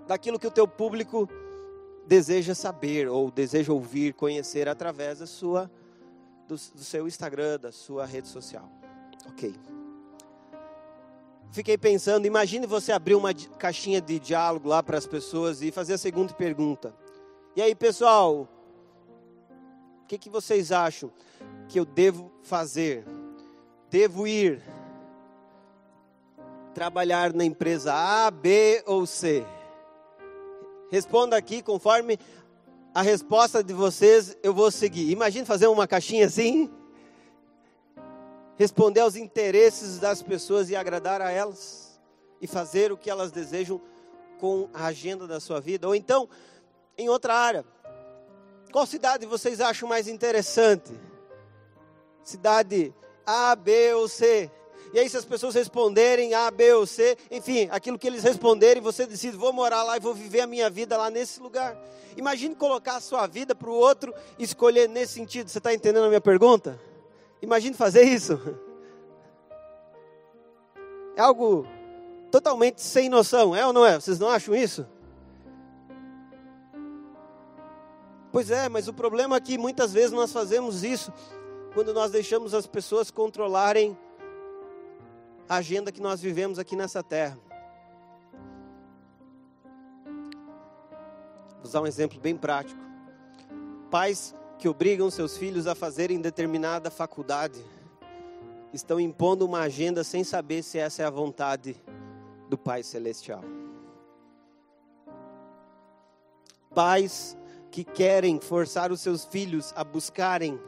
[0.07, 1.29] daquilo que o teu público
[2.07, 5.69] deseja saber ou deseja ouvir, conhecer através da sua
[6.47, 8.67] do, do seu Instagram, da sua rede social.
[9.27, 9.53] Ok.
[11.51, 15.93] Fiquei pensando, imagine você abrir uma caixinha de diálogo lá para as pessoas e fazer
[15.93, 16.93] a segunda pergunta.
[17.55, 18.47] E aí, pessoal,
[20.03, 21.11] o que, que vocês acham
[21.67, 23.03] que eu devo fazer?
[23.89, 24.61] Devo ir
[26.75, 29.43] trabalhar na empresa A, B ou C?
[30.91, 32.19] Responda aqui conforme
[32.93, 35.09] a resposta de vocês eu vou seguir.
[35.09, 36.69] Imagine fazer uma caixinha assim,
[38.57, 41.99] responder aos interesses das pessoas e agradar a elas,
[42.39, 43.81] e fazer o que elas desejam
[44.39, 45.87] com a agenda da sua vida.
[45.87, 46.29] Ou então,
[46.99, 47.65] em outra área,
[48.71, 50.91] qual cidade vocês acham mais interessante?
[52.23, 52.93] Cidade
[53.25, 54.51] A, B ou C?
[54.91, 58.81] E aí, se as pessoas responderem A, B ou C, enfim, aquilo que eles responderem,
[58.81, 61.77] você decide: vou morar lá e vou viver a minha vida lá nesse lugar.
[62.17, 65.47] Imagine colocar a sua vida para o outro e escolher nesse sentido.
[65.47, 66.79] Você está entendendo a minha pergunta?
[67.41, 68.39] Imagine fazer isso.
[71.15, 71.65] É algo
[72.29, 73.95] totalmente sem noção, é ou não é?
[73.99, 74.85] Vocês não acham isso?
[78.31, 81.11] Pois é, mas o problema é que muitas vezes nós fazemos isso
[81.73, 83.97] quando nós deixamos as pessoas controlarem
[85.47, 87.37] a agenda que nós vivemos aqui nessa terra.
[91.55, 92.79] Vou usar um exemplo bem prático.
[93.89, 97.63] Pais que obrigam seus filhos a fazerem determinada faculdade
[98.73, 101.75] estão impondo uma agenda sem saber se essa é a vontade
[102.47, 103.43] do Pai Celestial.
[106.73, 107.35] Pais
[107.71, 110.59] que querem forçar os seus filhos a buscarem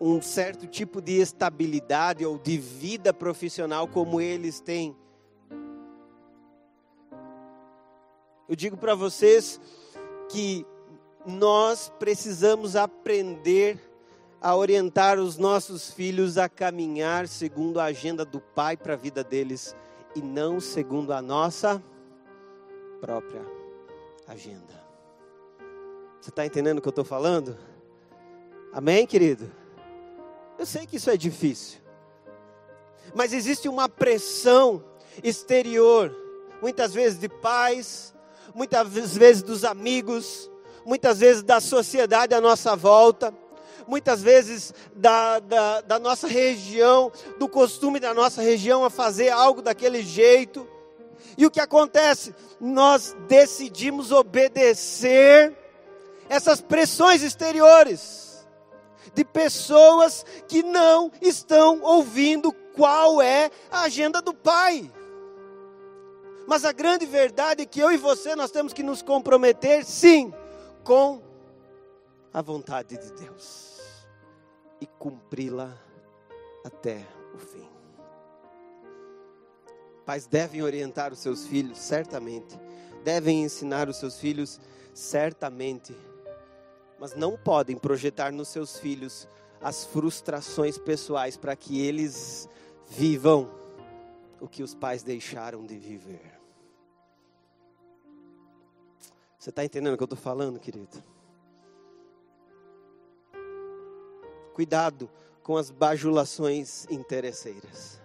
[0.00, 4.94] um certo tipo de estabilidade ou de vida profissional como eles têm.
[8.48, 9.60] Eu digo para vocês
[10.28, 10.64] que
[11.26, 13.80] nós precisamos aprender
[14.40, 19.24] a orientar os nossos filhos a caminhar segundo a agenda do Pai para a vida
[19.24, 19.74] deles
[20.14, 21.82] e não segundo a nossa
[23.00, 23.44] própria
[24.28, 24.85] agenda.
[26.26, 27.56] Você está entendendo o que eu estou falando?
[28.72, 29.48] Amém, querido?
[30.58, 31.78] Eu sei que isso é difícil,
[33.14, 34.82] mas existe uma pressão
[35.22, 36.12] exterior,
[36.60, 38.12] muitas vezes de pais,
[38.52, 40.50] muitas vezes dos amigos,
[40.84, 43.32] muitas vezes da sociedade à nossa volta,
[43.86, 49.62] muitas vezes da, da, da nossa região, do costume da nossa região a fazer algo
[49.62, 50.66] daquele jeito.
[51.38, 52.34] E o que acontece?
[52.60, 55.56] Nós decidimos obedecer
[56.28, 58.46] essas pressões exteriores
[59.14, 64.92] de pessoas que não estão ouvindo qual é a agenda do Pai.
[66.46, 70.32] Mas a grande verdade é que eu e você nós temos que nos comprometer, sim,
[70.84, 71.22] com
[72.32, 73.80] a vontade de Deus
[74.80, 75.76] e cumpri-la
[76.64, 77.66] até o fim.
[80.04, 82.56] Pais devem orientar os seus filhos, certamente,
[83.02, 84.60] devem ensinar os seus filhos,
[84.94, 85.96] certamente
[86.98, 89.28] mas não podem projetar nos seus filhos
[89.60, 92.48] as frustrações pessoais para que eles
[92.88, 93.50] vivam
[94.40, 96.38] o que os pais deixaram de viver.
[99.38, 101.02] Você está entendendo o que eu estou falando, querido?
[104.54, 105.10] Cuidado
[105.42, 108.00] com as bajulações interesseiras.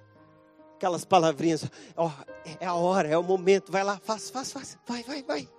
[0.76, 2.12] Aquelas palavrinhas, ó,
[2.60, 5.50] é a hora, é o momento, vai lá, faz, faz, faz, vai, vai, vai.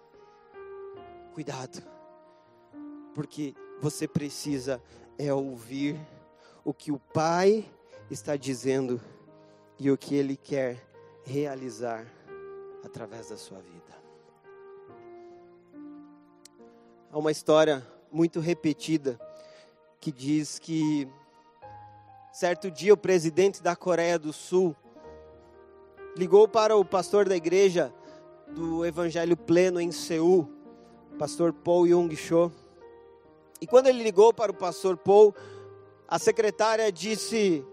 [1.32, 1.91] Cuidado
[3.14, 4.82] porque você precisa
[5.18, 5.98] é ouvir
[6.64, 7.64] o que o Pai
[8.10, 9.00] está dizendo
[9.78, 10.84] e o que Ele quer
[11.24, 12.06] realizar
[12.84, 13.92] através da sua vida.
[17.10, 19.20] Há uma história muito repetida
[20.00, 21.08] que diz que
[22.32, 24.74] certo dia o presidente da Coreia do Sul
[26.16, 27.92] ligou para o pastor da igreja
[28.48, 30.48] do Evangelho Pleno em Seul,
[31.18, 32.52] pastor Paul Young-cho,
[33.62, 35.32] e quando ele ligou para o pastor Paul,
[36.08, 37.64] a secretária disse: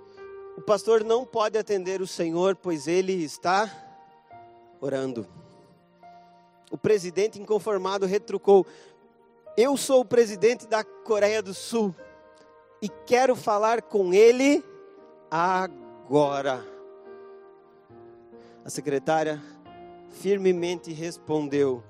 [0.56, 3.67] O pastor não pode atender o senhor, pois ele está
[4.80, 5.28] orando.
[6.69, 8.67] O presidente inconformado retrucou:
[9.58, 11.95] Eu sou o presidente da Coreia do Sul
[12.80, 14.63] e quero falar com ele
[15.32, 16.63] agora.
[18.63, 19.41] A secretária
[20.12, 21.84] firmemente respondeu: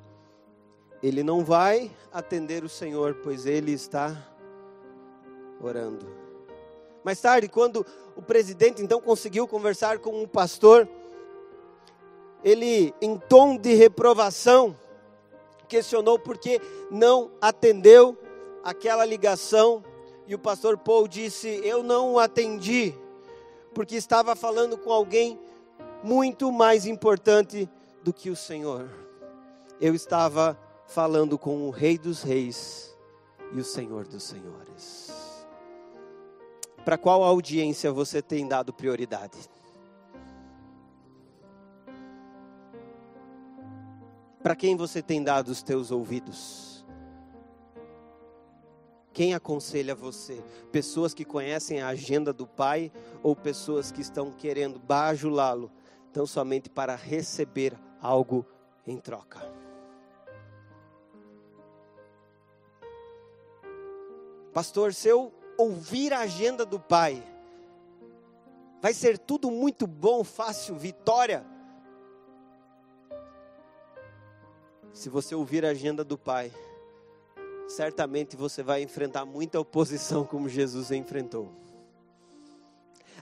[1.01, 4.15] ele não vai atender o Senhor, pois ele está
[5.61, 6.05] orando.
[7.03, 7.85] Mais tarde, quando
[8.15, 10.87] o presidente então conseguiu conversar com um pastor,
[12.43, 14.75] ele, em tom de reprovação,
[15.67, 16.59] questionou por que
[16.91, 18.17] não atendeu
[18.63, 19.83] aquela ligação.
[20.27, 22.93] E o pastor Paul disse: Eu não o atendi,
[23.73, 25.39] porque estava falando com alguém
[26.03, 27.69] muito mais importante
[28.03, 28.89] do que o Senhor.
[29.79, 30.57] Eu estava
[30.89, 32.97] falando com o Rei dos Reis
[33.53, 35.13] e o Senhor dos Senhores.
[36.83, 39.37] Para qual audiência você tem dado prioridade?
[44.41, 46.83] Para quem você tem dado os teus ouvidos?
[49.13, 50.41] Quem aconselha você?
[50.71, 55.71] Pessoas que conhecem a agenda do Pai ou pessoas que estão querendo bajulá-lo,
[56.11, 58.43] tão somente para receber algo
[58.87, 59.68] em troca?
[64.59, 67.23] Pastor, se eu ouvir a agenda do Pai,
[68.81, 71.45] vai ser tudo muito bom, fácil, vitória.
[74.91, 76.51] Se você ouvir a agenda do Pai,
[77.69, 81.53] certamente você vai enfrentar muita oposição, como Jesus enfrentou.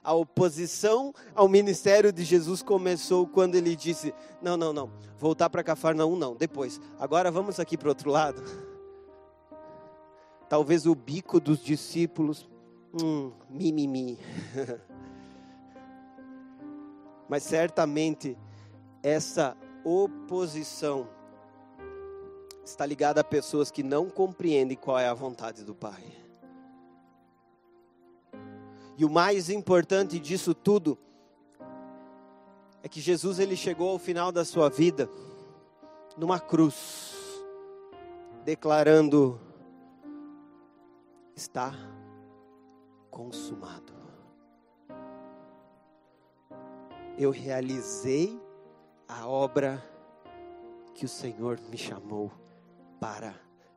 [0.04, 4.12] A oposição ao ministério de Jesus começou quando ele disse:
[4.42, 6.82] Não, não, não, voltar para Cafarnaum não, depois.
[6.98, 8.42] Agora vamos aqui para o outro lado
[10.50, 12.50] talvez o bico dos discípulos,
[13.02, 14.18] hum, mimimi.
[17.28, 18.38] Mas certamente
[19.04, 21.08] essa oposição
[22.64, 26.04] está ligada a pessoas que não compreendem qual é a vontade do Pai.
[28.98, 30.98] E o mais importante disso tudo
[32.82, 35.10] é que Jesus ele chegou ao final da sua vida
[36.18, 37.14] numa cruz,
[38.44, 39.40] declarando:
[41.38, 41.72] está
[43.12, 43.94] consumado.
[47.16, 48.42] Eu realizei
[49.08, 49.84] a obra
[50.96, 52.32] que o Senhor me chamou
[53.00, 53.36] para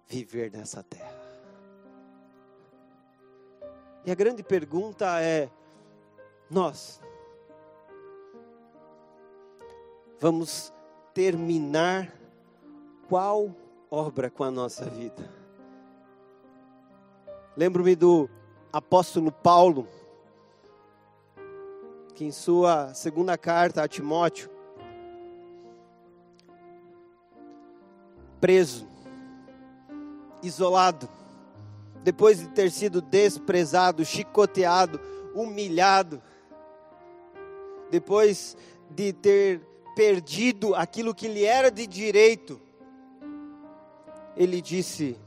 [0.08, 1.20] viver nessa terra.
[4.06, 5.50] E a grande pergunta é:
[6.50, 6.98] nós
[10.18, 10.72] vamos
[11.12, 12.10] terminar
[13.06, 13.54] qual
[13.90, 15.39] obra com a nossa vida?
[17.56, 18.30] Lembro-me do
[18.72, 19.88] apóstolo Paulo,
[22.14, 24.50] que em sua segunda carta a Timóteo,
[28.40, 28.86] preso,
[30.42, 31.08] isolado,
[32.04, 35.00] depois de ter sido desprezado, chicoteado,
[35.34, 36.22] humilhado,
[37.90, 38.56] depois
[38.88, 39.60] de ter
[39.94, 42.60] perdido aquilo que lhe era de direito,
[44.36, 45.18] ele disse: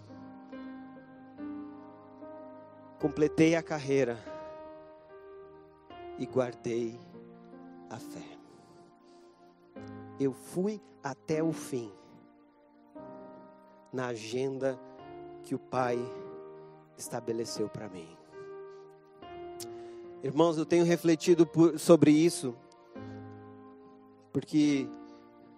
[3.04, 4.18] Completei a carreira
[6.18, 6.98] e guardei
[7.90, 8.24] a fé.
[10.18, 11.92] Eu fui até o fim
[13.92, 14.80] na agenda
[15.44, 16.00] que o Pai
[16.98, 18.08] estabeleceu para mim.
[20.24, 22.56] Irmãos, eu tenho refletido por, sobre isso,
[24.32, 24.88] porque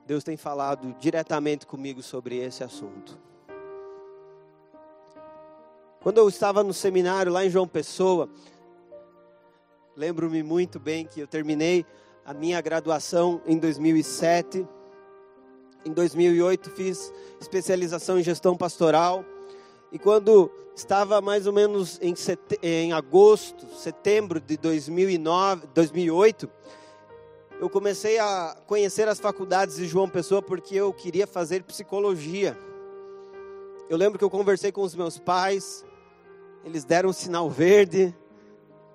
[0.08, 3.20] Deus tem falado diretamente comigo sobre esse assunto.
[6.06, 8.30] Quando eu estava no seminário lá em João Pessoa,
[9.96, 11.84] lembro-me muito bem que eu terminei
[12.24, 14.68] a minha graduação em 2007.
[15.84, 19.26] Em 2008 fiz especialização em gestão pastoral.
[19.92, 22.40] E quando estava mais ou menos em, set...
[22.62, 26.48] em agosto, setembro de 2009, 2008,
[27.60, 32.56] eu comecei a conhecer as faculdades de João Pessoa porque eu queria fazer psicologia.
[33.90, 35.84] Eu lembro que eu conversei com os meus pais,
[36.66, 38.14] eles deram um sinal verde.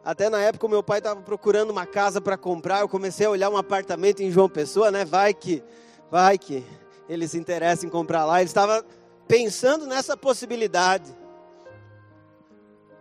[0.04, 3.48] Até na época meu pai estava procurando uma casa para comprar, eu comecei a olhar
[3.48, 5.04] um apartamento em João Pessoa, né?
[5.04, 5.62] Vai que,
[6.10, 6.66] vai que
[7.08, 8.40] ele se interessa em comprar lá.
[8.40, 8.84] Ele estava
[9.28, 11.16] pensando nessa possibilidade.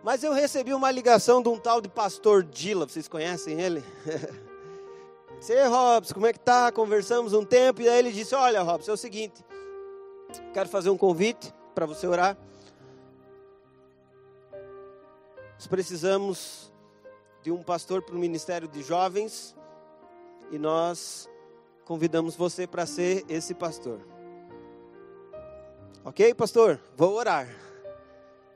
[0.04, 3.82] Mas eu recebi uma ligação de um tal de pastor Dila, vocês conhecem ele?
[5.38, 6.70] Disse, Robson, como é que tá?
[6.70, 9.42] Conversamos um tempo e aí ele disse: Olha, Robson, é o seguinte,
[10.52, 12.36] quero fazer um convite para você orar.
[15.60, 16.72] Nós precisamos
[17.42, 19.54] de um pastor para o ministério de jovens
[20.50, 21.28] e nós
[21.84, 24.00] convidamos você para ser esse pastor.
[26.02, 26.80] Ok, pastor?
[26.96, 27.46] Vou orar.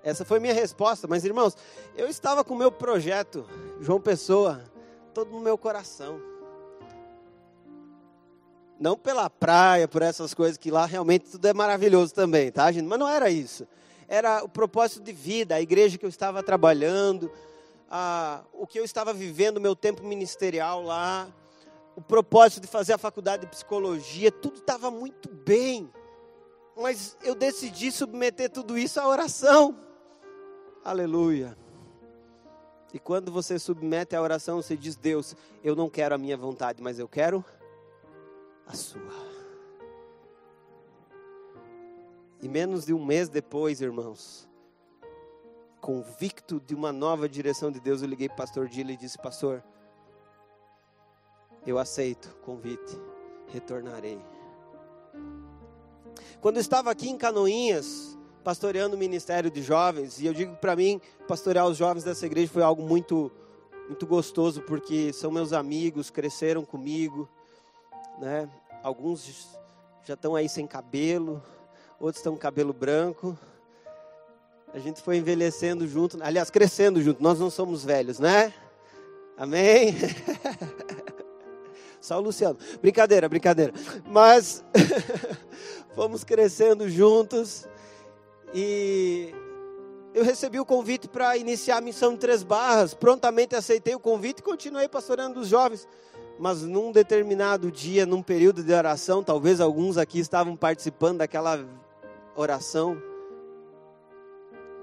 [0.02, 1.55] Essa foi minha resposta, mas irmãos,
[1.94, 3.46] eu estava com o meu projeto,
[3.82, 4.64] João Pessoa,
[5.12, 6.18] todo no meu coração.
[8.80, 12.86] Não pela praia, por essas coisas que lá realmente tudo é maravilhoso também, tá, gente?
[12.86, 13.68] Mas não era isso.
[14.09, 17.30] Era o propósito de vida, a igreja que eu estava trabalhando,
[17.90, 21.28] a, o que eu estava vivendo, meu tempo ministerial lá
[21.96, 25.90] o propósito de fazer a faculdade de psicologia, tudo estava muito bem.
[26.76, 29.78] Mas eu decidi submeter tudo isso à oração.
[30.84, 31.57] Aleluia.
[32.92, 36.82] E quando você submete a oração, você diz: Deus, eu não quero a minha vontade,
[36.82, 37.44] mas eu quero
[38.66, 39.34] a sua.
[42.45, 44.47] E menos de um mês depois, irmãos,
[45.80, 49.16] convicto de uma nova direção de Deus, eu liguei para o pastor Dila e disse:
[49.16, 49.64] Pastor,
[51.66, 53.01] eu aceito o convite,
[53.49, 54.20] retornarei.
[56.42, 58.14] Quando eu estava aqui em Canoinhas,
[58.45, 62.53] pastoreando o ministério de jovens, e eu digo para mim, pastorear os jovens dessa igreja
[62.53, 63.32] foi algo muito,
[63.88, 67.26] muito gostoso, porque são meus amigos, cresceram comigo,
[68.20, 68.51] né?
[68.82, 69.57] Alguns
[70.05, 71.42] já estão aí sem cabelo,
[72.01, 73.38] outros estão com cabelo branco.
[74.72, 77.22] A gente foi envelhecendo junto, aliás, crescendo junto.
[77.22, 78.53] Nós não somos velhos, né?
[79.36, 79.95] Amém?
[82.01, 82.59] Só o Luciano.
[82.82, 83.72] Brincadeira, brincadeira.
[84.07, 84.64] Mas
[85.95, 87.66] fomos crescendo juntos
[88.53, 89.32] e
[90.12, 92.95] eu recebi o convite para iniciar a missão de Três Barras.
[92.95, 95.88] Prontamente aceitei o convite e continuei pastorando os jovens.
[96.38, 101.64] Mas num determinado dia, num período de oração, talvez alguns aqui estavam participando daquela
[102.37, 103.01] oração.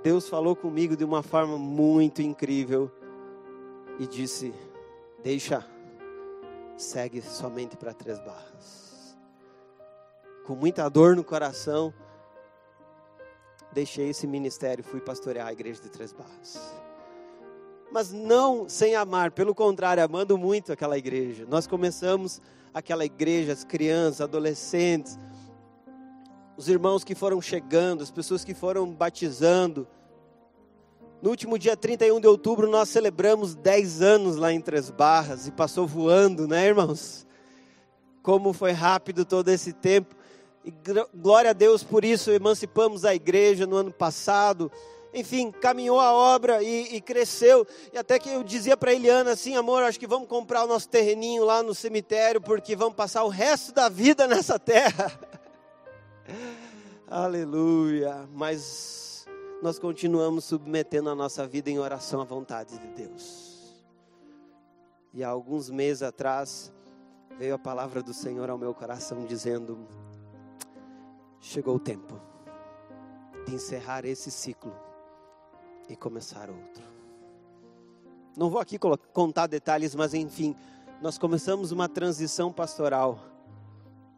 [0.03, 2.91] Deus falou comigo de uma forma muito incrível
[3.99, 4.53] e disse:
[5.23, 5.65] Deixa
[6.81, 9.15] segue somente para Três Barras.
[10.45, 11.93] Com muita dor no coração,
[13.71, 16.73] deixei esse ministério fui pastorear a igreja de Três Barras.
[17.91, 21.45] Mas não sem amar, pelo contrário, amando muito aquela igreja.
[21.47, 22.41] Nós começamos
[22.73, 25.19] aquela igreja, as crianças, adolescentes,
[26.61, 29.87] os irmãos que foram chegando, as pessoas que foram batizando.
[31.19, 35.51] No último dia 31 de outubro, nós celebramos 10 anos lá em Três Barras e
[35.51, 37.25] passou voando, né, irmãos?
[38.21, 40.15] Como foi rápido todo esse tempo.
[40.63, 40.71] E
[41.15, 44.71] glória a Deus por isso, emancipamos a igreja no ano passado.
[45.15, 47.65] Enfim, caminhou a obra e, e cresceu.
[47.91, 50.87] E até que eu dizia para Eliana assim: amor, acho que vamos comprar o nosso
[50.87, 55.11] terreninho lá no cemitério, porque vamos passar o resto da vida nessa terra.
[57.07, 58.27] Aleluia.
[58.33, 59.27] Mas
[59.61, 63.51] nós continuamos submetendo a nossa vida em oração à vontade de Deus.
[65.13, 66.71] E há alguns meses atrás,
[67.37, 69.77] veio a palavra do Senhor ao meu coração dizendo:
[71.39, 72.19] chegou o tempo
[73.45, 74.73] de encerrar esse ciclo
[75.89, 76.83] e começar outro.
[78.37, 80.55] Não vou aqui contar detalhes, mas enfim,
[81.01, 83.19] nós começamos uma transição pastoral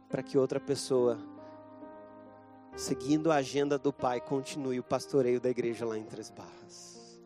[0.08, 1.18] para que outra pessoa,
[2.76, 7.22] seguindo a agenda do Pai, continue o pastoreio da igreja lá em Três Barras.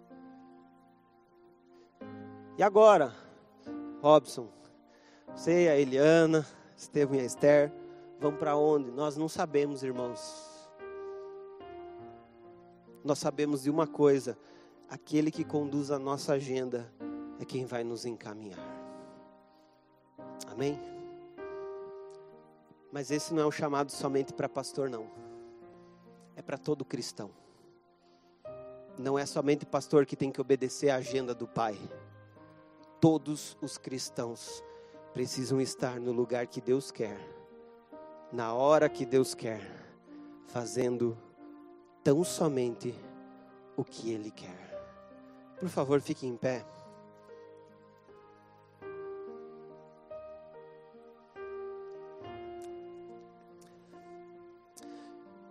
[2.57, 3.13] E agora,
[4.01, 4.49] Robson,
[5.35, 6.45] você a Eliana,
[6.75, 7.71] Estevam e a Esther,
[8.19, 8.91] vão para onde?
[8.91, 10.47] Nós não sabemos, irmãos.
[13.03, 14.37] Nós sabemos de uma coisa:
[14.89, 16.91] aquele que conduz a nossa agenda
[17.39, 18.59] é quem vai nos encaminhar.
[20.47, 20.79] Amém?
[22.91, 25.26] Mas esse não é um chamado somente para pastor, não.
[26.37, 27.31] É para todo cristão.
[28.95, 31.75] Não é somente pastor que tem que obedecer à agenda do Pai.
[33.01, 34.63] Todos os cristãos
[35.13, 37.19] precisam estar no lugar que Deus quer,
[38.31, 39.61] na hora que Deus quer,
[40.45, 41.17] fazendo
[42.03, 42.93] tão somente
[43.75, 44.79] o que Ele quer.
[45.59, 46.63] Por favor, fique em pé.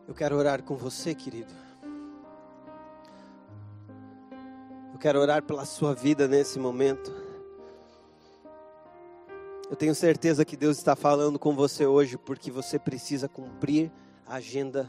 [0.07, 1.53] Eu quero orar com você, querido.
[4.93, 7.13] Eu quero orar pela sua vida nesse momento.
[9.69, 13.91] Eu tenho certeza que Deus está falando com você hoje porque você precisa cumprir
[14.25, 14.89] a agenda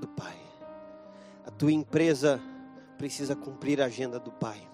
[0.00, 0.36] do Pai.
[1.46, 2.40] A tua empresa
[2.98, 4.68] precisa cumprir a agenda do Pai.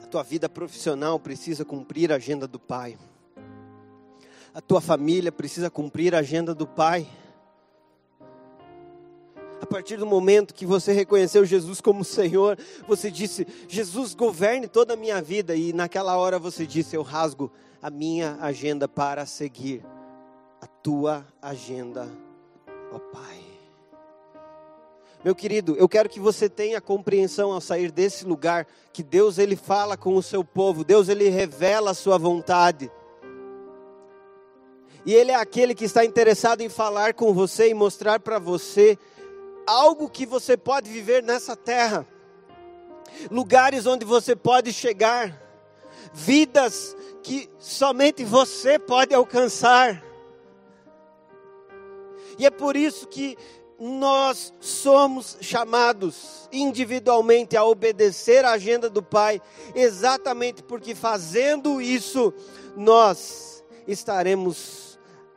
[0.00, 2.96] A tua vida profissional precisa cumprir a agenda do Pai.
[4.56, 7.06] A tua família precisa cumprir a agenda do Pai.
[9.60, 14.94] A partir do momento que você reconheceu Jesus como Senhor, você disse: Jesus governe toda
[14.94, 15.54] a minha vida.
[15.54, 17.52] E naquela hora você disse: Eu rasgo
[17.82, 19.84] a minha agenda para seguir
[20.62, 22.08] a tua agenda,
[22.90, 23.38] ó Pai.
[25.22, 29.54] Meu querido, eu quero que você tenha compreensão ao sair desse lugar que Deus ele
[29.54, 32.90] fala com o seu povo, Deus ele revela a sua vontade.
[35.06, 38.98] E ele é aquele que está interessado em falar com você e mostrar para você
[39.64, 42.04] algo que você pode viver nessa terra,
[43.30, 45.40] lugares onde você pode chegar,
[46.12, 50.04] vidas que somente você pode alcançar.
[52.36, 53.38] E é por isso que
[53.78, 59.40] nós somos chamados individualmente a obedecer à agenda do Pai,
[59.72, 62.34] exatamente porque fazendo isso,
[62.76, 64.85] nós estaremos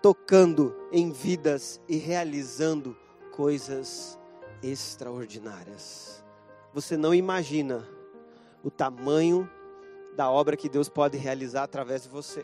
[0.02, 2.96] tocando em vidas e realizando
[3.32, 4.18] coisas
[4.62, 6.24] extraordinárias.
[6.74, 7.88] Você não imagina
[8.64, 9.50] o tamanho
[10.16, 12.44] da obra que Deus pode realizar através de você.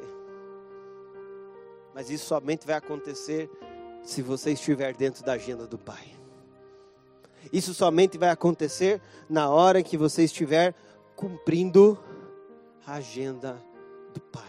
[1.94, 3.50] Mas isso somente vai acontecer
[4.04, 6.16] se você estiver dentro da agenda do Pai.
[7.52, 10.76] Isso somente vai acontecer na hora que você estiver
[11.16, 11.98] cumprindo
[12.86, 13.62] a agenda
[14.14, 14.45] do Pai.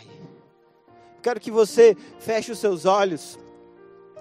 [1.26, 3.36] Quero que você feche os seus olhos,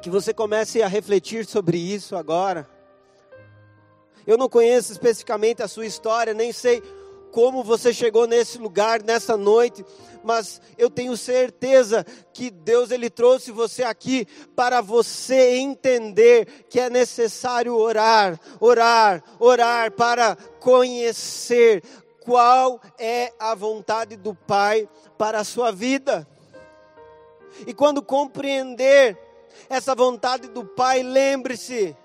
[0.01, 2.68] que você comece a refletir sobre isso agora.
[4.26, 6.82] Eu não conheço especificamente a sua história, nem sei
[7.32, 9.86] como você chegou nesse lugar nessa noite,
[10.24, 12.03] mas eu tenho certeza
[12.34, 14.26] que Deus ele trouxe você aqui
[14.56, 21.84] para você entender que é necessário orar, orar, orar para conhecer
[22.22, 24.89] qual é a vontade do Pai
[25.20, 26.28] para a sua vida.
[27.66, 29.18] E quando compreender
[29.70, 31.95] essa vontade do Pai, lembre-se,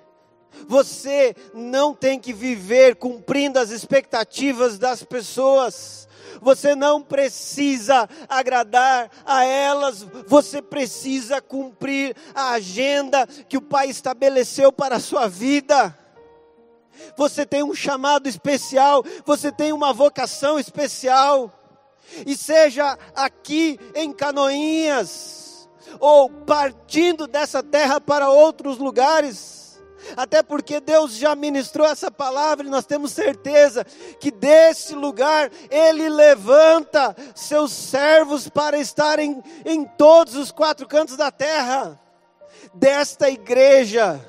[0.67, 6.09] você não tem que viver cumprindo as expectativas das pessoas.
[6.41, 14.73] você não precisa agradar a elas, você precisa cumprir a agenda que o Pai estabeleceu
[14.73, 15.97] para a sua vida.
[17.17, 21.53] Você tem um chamado especial, você tem uma vocação especial.
[22.27, 25.40] E seja aqui em Canoinhas,
[25.99, 29.61] ou partindo dessa terra para outros lugares,
[30.17, 33.85] até porque Deus já ministrou essa palavra e nós temos certeza
[34.19, 41.31] que desse lugar Ele levanta seus servos para estarem em todos os quatro cantos da
[41.31, 41.99] terra.
[42.73, 44.21] Desta igreja,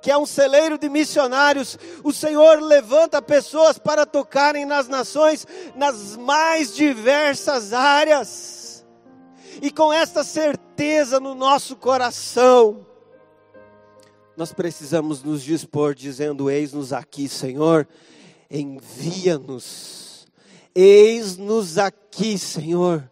[0.00, 6.16] que é um celeiro de missionários, o Senhor levanta pessoas para tocarem nas nações, nas
[6.16, 8.57] mais diversas áreas.
[9.60, 12.86] E com esta certeza no nosso coração,
[14.36, 17.88] nós precisamos nos dispor dizendo: Eis-nos aqui, Senhor,
[18.50, 20.28] envia-nos.
[20.74, 23.10] Eis-nos aqui, Senhor,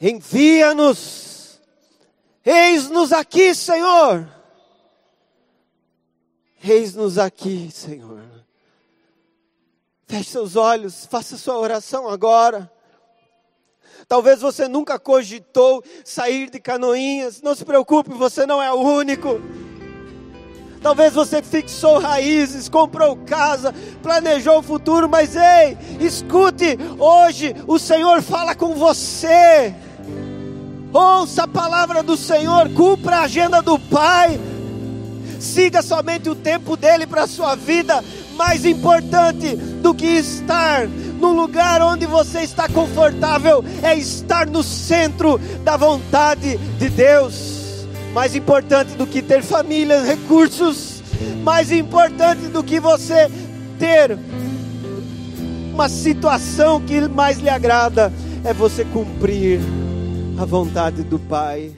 [0.00, 1.60] envia-nos.
[2.44, 4.26] Eis-nos aqui, Senhor.
[6.62, 8.22] Eis-nos aqui, Senhor.
[10.06, 12.70] Feche seus olhos, faça sua oração agora.
[14.08, 17.40] Talvez você nunca cogitou sair de canoinhas.
[17.42, 19.40] Não se preocupe, você não é o único.
[20.84, 28.20] Talvez você fixou raízes, comprou casa, planejou o futuro, mas ei, escute, hoje o Senhor
[28.20, 29.74] fala com você.
[30.92, 34.38] Ouça a palavra do Senhor, cumpra a agenda do Pai.
[35.40, 38.04] Siga somente o tempo dele para a sua vida.
[38.36, 45.38] Mais importante do que estar no lugar onde você está confortável é estar no centro
[45.62, 47.64] da vontade de Deus
[48.14, 51.02] mais importante do que ter família, recursos,
[51.42, 53.28] mais importante do que você
[53.76, 54.16] ter
[55.72, 58.12] uma situação que mais lhe agrada,
[58.44, 59.58] é você cumprir
[60.38, 61.72] a vontade do Pai.